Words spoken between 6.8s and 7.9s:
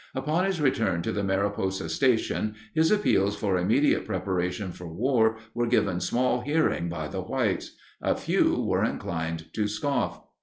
by the whites.